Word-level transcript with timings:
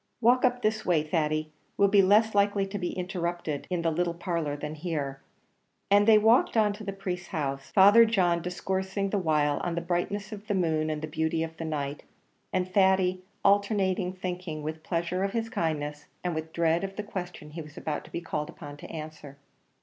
"Walk 0.19 0.43
up 0.43 0.63
this 0.63 0.83
way, 0.83 1.03
Thady; 1.03 1.51
we'll 1.77 1.87
be 1.87 2.01
less 2.01 2.33
likely 2.33 2.65
to 2.65 2.79
be 2.79 2.93
interrupted 2.97 3.67
in 3.69 3.83
the 3.83 3.91
little 3.91 4.15
parlour 4.15 4.55
than 4.57 4.73
here;" 4.73 5.21
and 5.91 6.07
they 6.07 6.17
walked 6.17 6.57
on 6.57 6.73
to 6.73 6.83
the 6.83 6.91
priest's 6.91 7.27
house, 7.27 7.69
Father 7.69 8.03
John 8.03 8.41
discoursing 8.41 9.11
the 9.11 9.19
while 9.19 9.57
on 9.59 9.75
the 9.75 9.79
brightness 9.81 10.31
of 10.31 10.47
the 10.47 10.55
moon 10.55 10.89
and 10.89 11.03
the 11.03 11.07
beauty 11.07 11.43
of 11.43 11.55
the 11.57 11.65
night, 11.65 12.01
and 12.51 12.67
Thady 12.73 13.21
alternately 13.45 14.11
thinking 14.19 14.63
with 14.63 14.81
pleasure 14.81 15.23
of 15.23 15.33
his 15.33 15.49
kindness, 15.49 16.05
and 16.23 16.33
with 16.33 16.51
dread 16.51 16.83
of 16.83 16.95
the 16.95 17.03
questions 17.03 17.53
he 17.53 17.61
was 17.61 17.77
about 17.77 18.03
to 18.05 18.11
be 18.11 18.21
called 18.21 18.49
upon 18.49 18.77
to 18.77 18.89
answer. 18.89 19.37